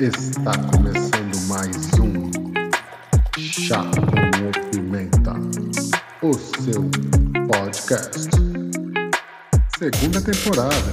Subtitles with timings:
[0.00, 2.28] Está começando mais um
[3.38, 5.34] Chá com Pimenta,
[6.20, 6.82] o seu
[7.46, 8.28] podcast.
[9.78, 10.90] Segunda temporada.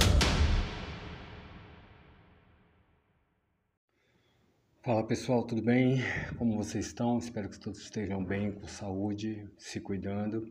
[4.84, 5.98] Fala pessoal, tudo bem?
[6.38, 7.18] Como vocês estão?
[7.18, 10.46] Espero que todos estejam bem, com saúde, se cuidando.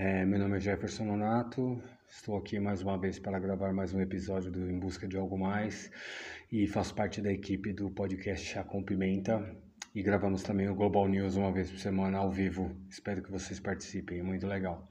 [0.00, 4.00] É, meu nome é Jefferson Nonato, estou aqui mais uma vez para gravar mais um
[4.00, 5.90] episódio do Em Busca de Algo Mais
[6.52, 9.44] e faço parte da equipe do podcast Chá com Pimenta
[9.92, 12.70] e gravamos também o Global News uma vez por semana ao vivo.
[12.88, 14.88] Espero que vocês participem, é muito legal.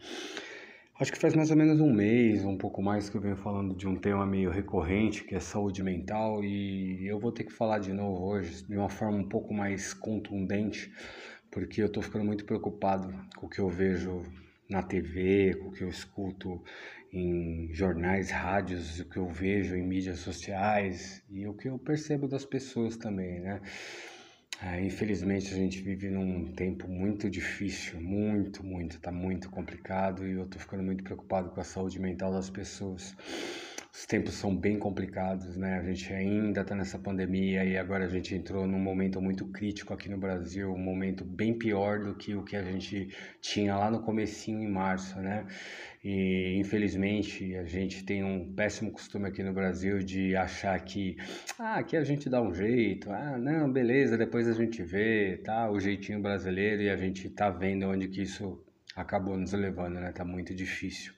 [0.99, 3.77] Acho que faz mais ou menos um mês, um pouco mais, que eu venho falando
[3.77, 7.80] de um tema meio recorrente, que é saúde mental, e eu vou ter que falar
[7.80, 10.91] de novo hoje de uma forma um pouco mais contundente,
[11.49, 14.21] porque eu estou ficando muito preocupado com o que eu vejo
[14.70, 16.62] na TV, com o que eu escuto
[17.12, 22.27] em jornais, rádios, o que eu vejo em mídias sociais e o que eu percebo
[22.27, 23.61] das pessoas também, né?
[24.61, 30.31] É, infelizmente a gente vive num tempo muito difícil, muito, muito, tá muito complicado e
[30.31, 33.16] eu tô ficando muito preocupado com a saúde mental das pessoas.
[33.98, 35.80] Os tempos são bem complicados, né?
[35.80, 39.92] A gente ainda está nessa pandemia e agora a gente entrou num momento muito crítico
[39.92, 43.09] aqui no Brasil, um momento bem pior do que o que a gente
[43.42, 45.48] tinha lá no comecinho em março, né?
[46.03, 51.18] E infelizmente a gente tem um péssimo costume aqui no Brasil de achar que
[51.58, 55.72] ah, aqui a gente dá um jeito, ah, não, beleza, depois a gente vê, tá?
[55.72, 58.64] O jeitinho brasileiro e a gente tá vendo onde que isso
[58.95, 60.12] acabou nos levando, né?
[60.12, 61.14] Tá muito difícil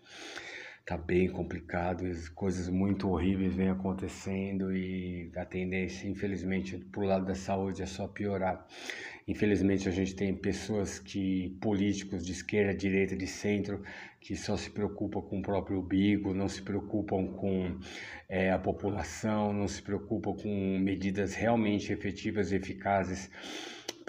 [0.90, 7.36] tá bem complicado, coisas muito horríveis vêm acontecendo e a tendência, infelizmente, pro lado da
[7.36, 8.66] saúde é só piorar.
[9.28, 13.84] Infelizmente, a gente tem pessoas que, políticos de esquerda, direita, de centro,
[14.20, 17.78] que só se preocupam com o próprio umbigo, não se preocupam com
[18.28, 23.30] é, a população, não se preocupam com medidas realmente efetivas e eficazes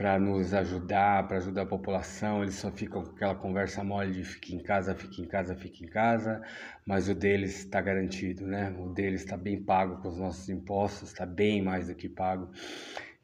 [0.00, 4.24] para nos ajudar, para ajudar a população, eles só ficam com aquela conversa mole de
[4.24, 6.40] fique em casa, fique em casa, fique em casa,
[6.86, 8.74] mas o deles está garantido, né?
[8.78, 12.50] O deles está bem pago com os nossos impostos, está bem mais do que pago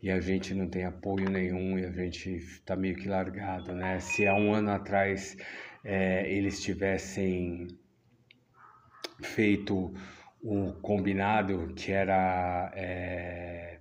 [0.03, 3.99] e a gente não tem apoio nenhum e a gente está meio que largado, né?
[3.99, 5.35] Se há um ano atrás
[5.83, 7.69] é, eles tivessem
[9.23, 9.95] feito
[10.43, 13.76] o combinado que era é,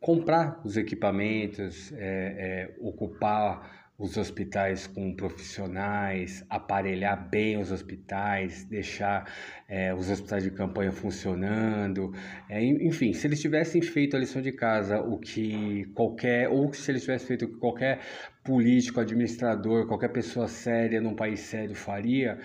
[0.00, 9.28] comprar os equipamentos, é, é, ocupar os hospitais com profissionais, aparelhar bem os hospitais, deixar
[9.68, 12.12] é, os hospitais de campanha funcionando,
[12.48, 16.92] é, enfim, se eles tivessem feito a lição de casa, o que qualquer, ou se
[16.92, 18.00] eles tivessem feito o que qualquer
[18.44, 22.38] político, administrador, qualquer pessoa séria num país sério faria,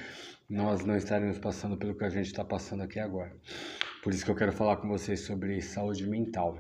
[0.50, 3.32] nós não estaríamos passando pelo que a gente está passando aqui agora.
[4.04, 6.58] Por isso que eu quero falar com vocês sobre saúde mental.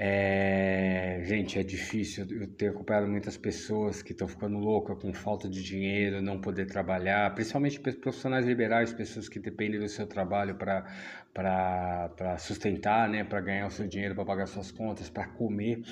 [0.00, 2.26] えー Gente, é difícil.
[2.30, 6.66] Eu tenho acompanhado muitas pessoas que estão ficando loucas com falta de dinheiro, não poder
[6.66, 13.66] trabalhar, principalmente profissionais liberais, pessoas que dependem do seu trabalho para sustentar, né, para ganhar
[13.66, 15.82] o seu dinheiro, para pagar suas contas, para comer.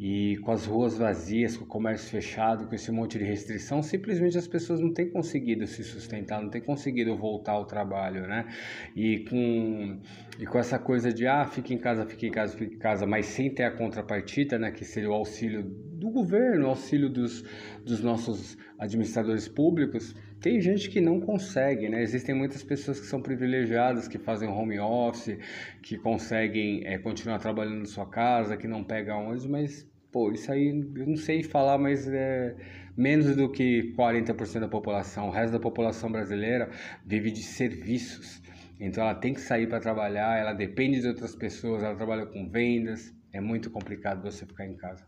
[0.00, 4.38] E com as ruas vazias, com o comércio fechado, com esse monte de restrição, simplesmente
[4.38, 8.46] as pessoas não têm conseguido se sustentar, não têm conseguido voltar ao trabalho, né?
[8.94, 9.98] E com,
[10.38, 13.06] e com essa coisa de, ah, fique em casa, fique em casa, fique em casa,
[13.06, 14.70] mas sem ter a contrapartida, né?
[14.70, 17.44] Que seria o auxílio do governo, o auxílio dos,
[17.84, 22.02] dos nossos administradores públicos, tem gente que não consegue, né?
[22.02, 25.36] Existem muitas pessoas que são privilegiadas, que fazem home office,
[25.82, 30.52] que conseguem é, continuar trabalhando na sua casa, que não pegam ônibus, mas, pô, isso
[30.52, 32.54] aí eu não sei falar, mas é
[32.96, 35.28] menos do que 40% da população.
[35.28, 36.70] O resto da população brasileira
[37.04, 38.40] vive de serviços.
[38.80, 42.48] Então ela tem que sair para trabalhar, ela depende de outras pessoas, ela trabalha com
[42.48, 45.06] vendas, é muito complicado você ficar em casa.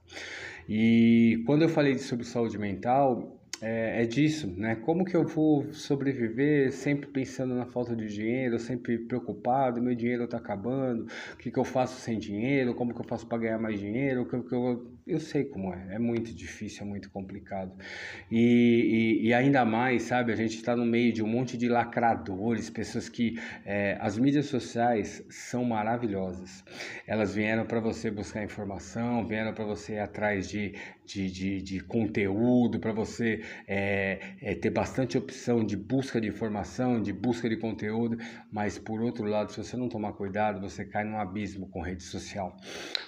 [0.69, 4.75] E quando eu falei sobre saúde mental, é, é, disso, né?
[4.77, 10.25] Como que eu vou sobreviver sempre pensando na falta de dinheiro, sempre preocupado, meu dinheiro
[10.25, 13.59] está acabando, o que, que eu faço sem dinheiro, como que eu faço para ganhar
[13.59, 17.73] mais dinheiro, que, que eu, eu sei como é, é muito difícil, é muito complicado.
[18.31, 21.69] E, e, e ainda mais, sabe, a gente está no meio de um monte de
[21.69, 26.65] lacradores, pessoas que é, as mídias sociais são maravilhosas.
[27.07, 30.75] Elas vieram para você buscar informação, vieram para você ir atrás de,
[31.05, 37.01] de, de, de conteúdo, para você é, é, ter bastante opção de busca de informação,
[37.03, 38.17] de busca de conteúdo,
[38.51, 42.03] mas por outro lado, se você não tomar cuidado, você cai num abismo com rede
[42.03, 42.57] social.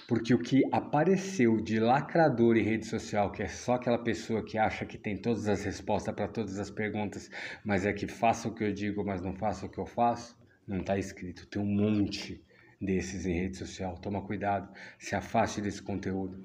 [0.07, 4.57] Porque o que apareceu de lacrador em rede social, que é só aquela pessoa que
[4.57, 7.29] acha que tem todas as respostas para todas as perguntas,
[7.63, 10.37] mas é que faça o que eu digo, mas não faça o que eu faço,
[10.67, 11.45] não está escrito.
[11.47, 12.43] Tem um monte
[12.83, 13.97] desses em rede social.
[14.01, 14.69] Toma cuidado,
[14.99, 16.43] se afaste desse conteúdo.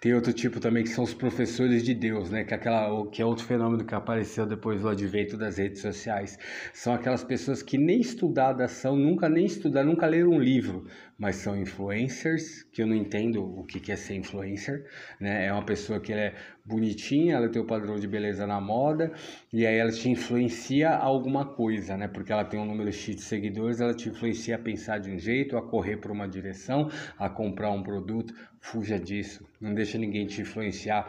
[0.00, 2.44] Tem outro tipo também que são os professores de Deus, né?
[2.44, 6.38] Que é, aquela, que é outro fenômeno que apareceu depois do advento das redes sociais.
[6.72, 10.86] São aquelas pessoas que nem estudadas são, nunca nem estudaram, nunca leram um livro,
[11.18, 14.84] mas são influencers, que eu não entendo o que é ser influencer,
[15.18, 15.46] né?
[15.46, 16.34] É uma pessoa que é
[16.64, 19.12] bonitinha, ela tem o padrão de beleza na moda,
[19.52, 22.08] e aí ela te influencia a alguma coisa, né?
[22.08, 25.18] Porque ela tem um número X de seguidores, ela te influencia a pensar de um
[25.18, 28.34] jeito, a correr por uma direção, a comprar um produto.
[28.60, 31.06] Fuja disso, não deixa ninguém te influenciar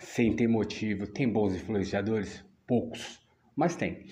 [0.00, 1.06] sem ter motivo.
[1.06, 2.44] Tem bons influenciadores?
[2.66, 3.20] Poucos,
[3.56, 4.06] mas tem.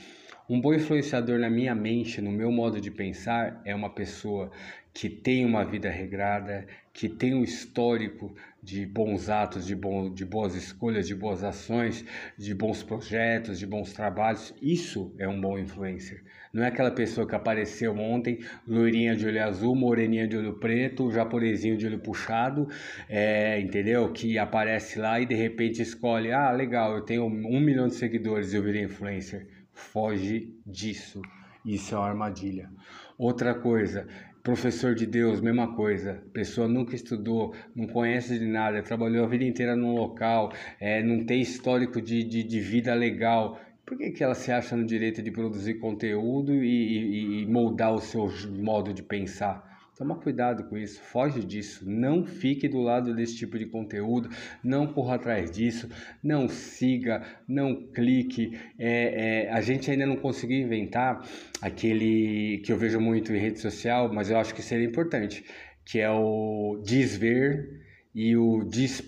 [0.49, 4.49] Um bom influenciador na minha mente, no meu modo de pensar, é uma pessoa
[4.95, 8.33] que tem uma vida regrada, que tem um histórico
[8.63, 12.05] de bons atos, de, bom, de boas escolhas, de boas ações,
[12.39, 14.55] de bons projetos, de bons trabalhos.
[14.63, 16.23] Isso é um bom influencer.
[16.53, 18.39] Não é aquela pessoa que apareceu ontem,
[18.69, 22.69] loirinha de olho azul, moreninha de olho preto, japonesinho de olho puxado,
[23.09, 24.13] é, entendeu?
[24.13, 28.53] Que aparece lá e de repente escolhe: ah, legal, eu tenho um milhão de seguidores
[28.53, 29.66] e eu virei influencer.
[29.77, 31.21] Foge disso.
[31.65, 32.71] Isso é uma armadilha.
[33.19, 34.09] Outra coisa,
[34.43, 36.23] professor de Deus, mesma coisa.
[36.33, 40.51] Pessoa nunca estudou, não conhece de nada, trabalhou a vida inteira num local,
[40.81, 43.61] é, não tem histórico de, de, de vida legal.
[43.85, 47.93] Por que, que ela se acha no direito de produzir conteúdo e, e, e moldar
[47.93, 49.76] o seu modo de pensar?
[49.97, 54.29] Toma cuidado com isso, foge disso, não fique do lado desse tipo de conteúdo,
[54.63, 55.89] não corra atrás disso,
[56.23, 58.59] não siga, não clique.
[58.79, 61.27] É, é, a gente ainda não conseguiu inventar
[61.63, 65.43] aquele que eu vejo muito em rede social, mas eu acho que seria importante,
[65.83, 67.81] que é o desver
[68.15, 69.03] e o des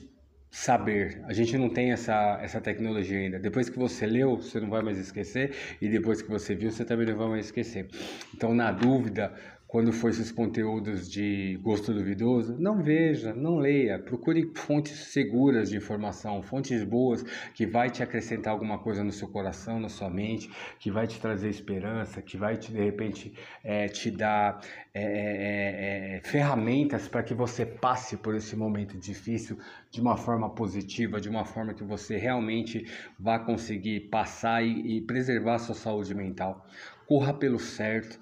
[0.51, 1.23] saber.
[1.27, 3.39] A gente não tem essa, essa tecnologia ainda.
[3.39, 6.85] Depois que você leu, você não vai mais esquecer, e depois que você viu, você
[6.85, 7.89] também não vai mais esquecer.
[8.35, 9.35] Então, na dúvida,
[9.69, 15.77] quando for esses conteúdos de gosto duvidoso, não veja, não leia, procure fontes seguras de
[15.77, 17.23] informação, fontes boas
[17.53, 20.51] que vai te acrescentar alguma coisa no seu coração, na sua mente,
[20.81, 24.59] que vai te trazer esperança, que vai te de repente é, te dar
[24.95, 29.59] é, é, ferramentas para que você passe por esse momento difícil
[29.91, 32.87] de uma forma positiva, de uma forma que você realmente
[33.19, 36.67] vá conseguir passar e, e preservar a sua saúde mental.
[37.07, 38.19] Corra pelo certo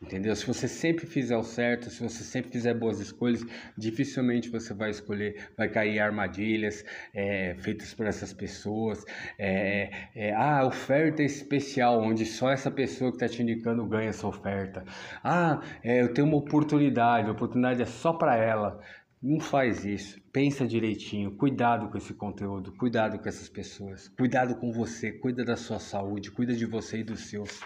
[0.00, 0.36] Entendeu?
[0.36, 3.42] Se você sempre fizer o certo, se você sempre fizer boas escolhas,
[3.78, 6.84] dificilmente você vai escolher, vai cair armadilhas
[7.14, 9.02] é, feitas por essas pessoas.
[9.38, 14.26] É, é, ah, oferta especial, onde só essa pessoa que está te indicando ganha essa
[14.26, 14.84] oferta.
[15.24, 18.78] Ah, é, eu tenho uma oportunidade, a oportunidade é só para ela.
[19.22, 20.20] Não faz isso.
[20.30, 21.32] Pensa direitinho.
[21.32, 22.72] Cuidado com esse conteúdo.
[22.72, 24.08] Cuidado com essas pessoas.
[24.08, 25.10] Cuidado com você.
[25.10, 26.30] Cuida da sua saúde.
[26.30, 27.60] Cuida de você e dos seus.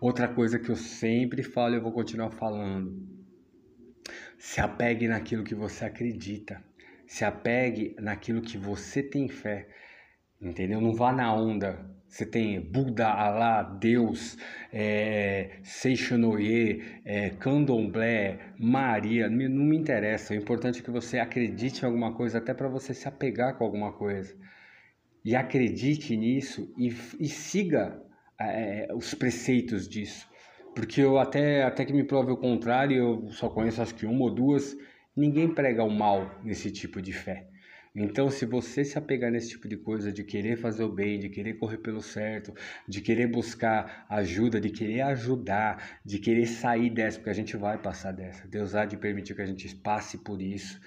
[0.00, 3.06] Outra coisa que eu sempre falo e eu vou continuar falando.
[4.38, 6.64] Se apegue naquilo que você acredita.
[7.06, 9.68] Se apegue naquilo que você tem fé.
[10.40, 10.80] Entendeu?
[10.80, 11.78] Não vá na onda.
[12.08, 14.36] Você tem Buda, Alá, Deus,
[14.72, 20.34] é, Seixonoye, é, Candomblé, Maria, não me interessa.
[20.34, 23.64] O importante é que você acredite em alguma coisa, até para você se apegar com
[23.64, 24.34] alguma coisa.
[25.24, 26.88] E acredite nisso e,
[27.20, 28.02] e siga
[28.40, 30.26] é, os preceitos disso.
[30.74, 34.24] Porque eu até, até que me prove o contrário, eu só conheço acho que uma
[34.24, 34.76] ou duas,
[35.16, 37.46] ninguém prega o mal nesse tipo de fé.
[37.94, 41.28] Então, se você se apegar nesse tipo de coisa, de querer fazer o bem, de
[41.28, 42.54] querer correr pelo certo,
[42.86, 47.78] de querer buscar ajuda, de querer ajudar, de querer sair dessa, porque a gente vai
[47.78, 48.46] passar dessa.
[48.46, 50.80] Deus há de permitir que a gente passe por isso,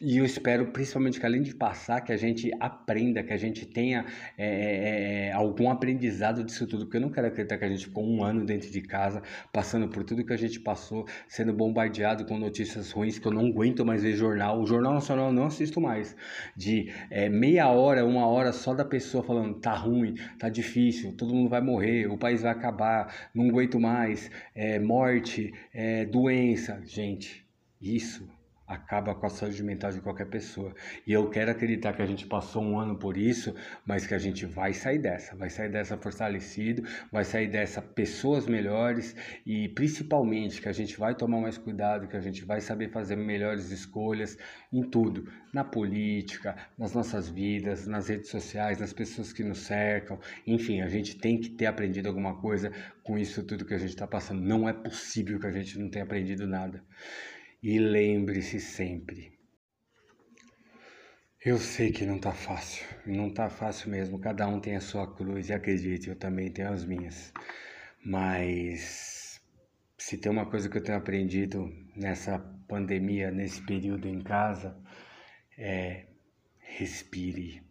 [0.00, 3.64] e eu espero, principalmente, que além de passar, que a gente aprenda, que a gente
[3.64, 4.04] tenha
[4.36, 8.04] é, é, algum aprendizado disso tudo, porque eu não quero acreditar que a gente ficou
[8.04, 12.38] um ano dentro de casa, passando por tudo que a gente passou, sendo bombardeado com
[12.38, 14.60] notícias ruins, que eu não aguento mais ver jornal.
[14.60, 16.14] O Jornal Nacional eu não assisto mais.
[16.54, 21.34] De é, meia hora, uma hora só da pessoa falando, tá ruim, tá difícil, todo
[21.34, 26.82] mundo vai morrer, o país vai acabar, não aguento mais, é, morte, é, doença.
[26.84, 27.46] Gente,
[27.80, 28.35] isso
[28.66, 30.74] acaba com a saúde mental de qualquer pessoa.
[31.06, 33.54] E eu quero acreditar que a gente passou um ano por isso,
[33.84, 36.82] mas que a gente vai sair dessa, vai sair dessa fortalecido,
[37.12, 42.16] vai sair dessa pessoas melhores e principalmente que a gente vai tomar mais cuidado, que
[42.16, 44.36] a gente vai saber fazer melhores escolhas
[44.72, 50.18] em tudo, na política, nas nossas vidas, nas redes sociais, nas pessoas que nos cercam,
[50.46, 53.90] enfim, a gente tem que ter aprendido alguma coisa com isso tudo que a gente
[53.90, 54.40] está passando.
[54.40, 56.82] Não é possível que a gente não tenha aprendido nada.
[57.68, 59.36] E lembre-se sempre.
[61.44, 64.20] Eu sei que não tá fácil, não tá fácil mesmo.
[64.20, 67.32] Cada um tem a sua cruz e acredite, eu também tenho as minhas.
[68.04, 69.42] Mas
[69.98, 74.80] se tem uma coisa que eu tenho aprendido nessa pandemia, nesse período em casa,
[75.58, 76.06] é
[76.60, 77.64] respire,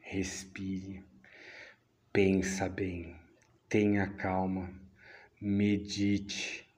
[0.00, 1.04] respire,
[2.10, 3.14] pensa bem,
[3.68, 4.72] tenha calma,
[5.38, 6.71] medite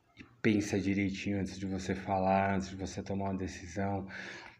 [0.45, 4.07] pensa direitinho antes de você falar, antes de você tomar uma decisão.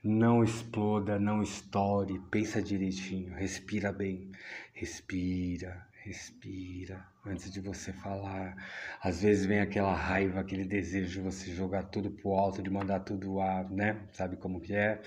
[0.03, 4.33] Não exploda, não estoure, pensa direitinho, respira bem,
[4.73, 8.57] respira, respira antes de você falar.
[9.03, 13.01] Às vezes vem aquela raiva, aquele desejo de você jogar tudo pro alto, de mandar
[13.01, 14.09] tudo a, né?
[14.13, 15.03] Sabe como que é?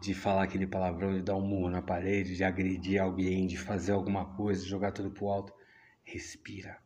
[0.00, 3.92] De falar aquele palavrão, de dar um murro na parede, de agredir alguém, de fazer
[3.92, 5.52] alguma coisa, de jogar tudo pro alto.
[6.02, 6.78] Respira.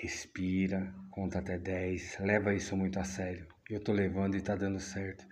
[0.00, 3.46] Respira, conta até 10, leva isso muito a sério.
[3.68, 5.26] Eu tô levando e tá dando certo.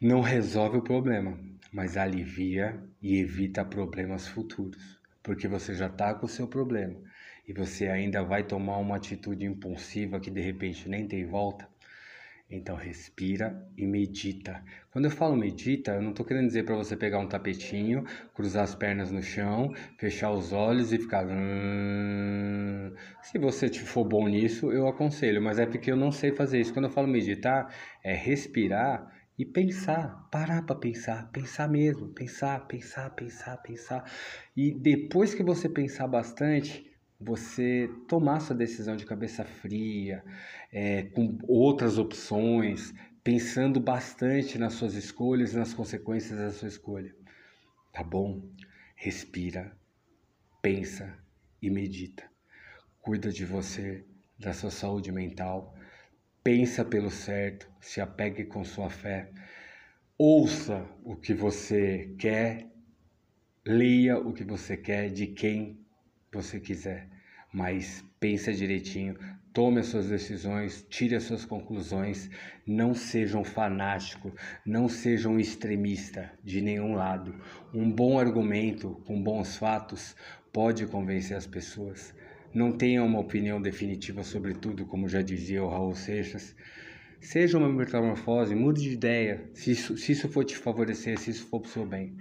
[0.00, 1.38] Não resolve o problema,
[1.72, 4.96] mas alivia e evita problemas futuros
[5.26, 6.96] porque você já está com o seu problema
[7.48, 11.68] e você ainda vai tomar uma atitude impulsiva que de repente nem tem volta,
[12.48, 14.62] então respira e medita.
[14.92, 18.62] Quando eu falo medita, eu não estou querendo dizer para você pegar um tapetinho, cruzar
[18.62, 21.26] as pernas no chão, fechar os olhos e ficar.
[23.22, 26.72] Se você for bom nisso, eu aconselho, mas é porque eu não sei fazer isso.
[26.72, 33.10] Quando eu falo meditar, é respirar e pensar, parar para pensar, pensar mesmo, pensar, pensar,
[33.10, 34.10] pensar, pensar.
[34.56, 40.24] E depois que você pensar bastante, você tomar sua decisão de cabeça fria,
[40.72, 42.92] é, com outras opções,
[43.24, 47.14] pensando bastante nas suas escolhas e nas consequências da sua escolha.
[47.92, 48.42] Tá bom?
[48.94, 49.76] Respira,
[50.62, 51.16] pensa
[51.60, 52.24] e medita.
[53.00, 54.04] Cuida de você,
[54.38, 55.74] da sua saúde mental
[56.46, 59.32] pensa pelo certo, se apegue com sua fé,
[60.16, 62.68] ouça o que você quer,
[63.66, 65.84] leia o que você quer de quem
[66.32, 67.08] você quiser,
[67.52, 69.16] mas pensa direitinho,
[69.52, 72.28] tome as suas decisões, tire as suas conclusões,
[72.66, 74.30] não seja um fanático,
[74.66, 77.34] não seja um extremista de nenhum lado.
[77.72, 80.14] Um bom argumento com bons fatos
[80.52, 82.14] pode convencer as pessoas.
[82.52, 86.54] Não tenha uma opinião definitiva sobre tudo, como já dizia o Raul Seixas.
[87.20, 91.46] Seja uma metamorfose, mude de ideia, se isso, se isso for te favorecer, se isso
[91.46, 92.14] for para o seu bem,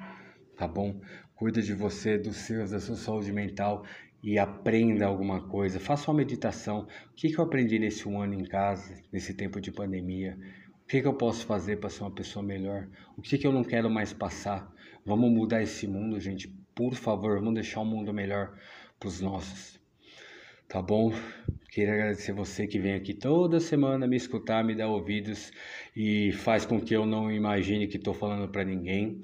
[0.56, 1.00] tá bom?
[1.36, 3.86] Cuida de você, dos seus, da sua saúde mental
[4.24, 5.80] e aprenda alguma coisa.
[5.80, 6.88] Faça uma meditação.
[7.12, 10.38] O que, que eu aprendi nesse um ano em casa, nesse tempo de pandemia?
[10.84, 12.88] O que, que eu posso fazer para ser uma pessoa melhor?
[13.18, 14.72] O que, que eu não quero mais passar?
[15.06, 16.48] Vamos mudar esse mundo, gente.
[16.74, 18.58] Por favor, vamos deixar o um mundo melhor
[19.00, 19.80] para os nossos
[20.68, 21.14] tá bom?
[21.70, 25.52] Queria agradecer você que vem aqui toda semana me escutar, me dar ouvidos
[25.96, 29.22] e faz com que eu não imagine que estou falando para ninguém.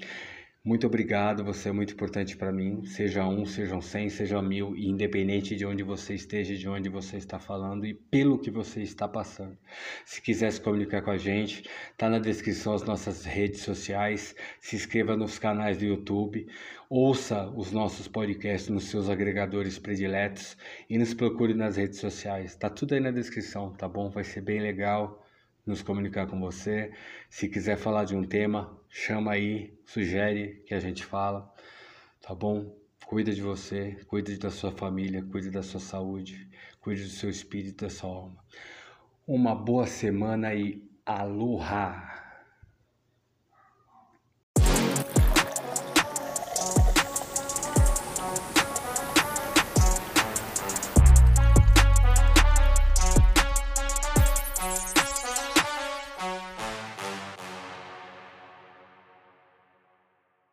[0.64, 2.84] Muito obrigado, você é muito importante para mim.
[2.86, 7.36] Seja um, sejam cem, sejam mil, independente de onde você esteja, de onde você está
[7.36, 9.58] falando e pelo que você está passando.
[10.06, 14.36] Se quiser se comunicar com a gente, tá na descrição as nossas redes sociais.
[14.60, 16.46] Se inscreva nos canais do YouTube,
[16.88, 20.56] ouça os nossos podcasts nos seus agregadores prediletos
[20.88, 22.54] e nos procure nas redes sociais.
[22.54, 24.10] Tá tudo aí na descrição, tá bom?
[24.10, 25.21] Vai ser bem legal
[25.66, 26.92] nos comunicar com você.
[27.28, 31.52] Se quiser falar de um tema, chama aí, sugere que a gente fala,
[32.20, 32.76] tá bom?
[33.06, 36.48] Cuida de você, cuide da sua família, cuide da sua saúde,
[36.80, 38.44] cuide do seu espírito e da sua alma.
[39.26, 42.21] Uma boa semana e aloha!